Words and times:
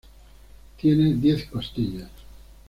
Tiene 0.81 1.13
diez 1.13 1.45
costillas. 1.45 2.09